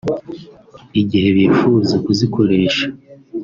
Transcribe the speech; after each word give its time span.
igihe 1.01 1.27
bifuza 1.37 1.95
kuzikoresha 2.05 2.85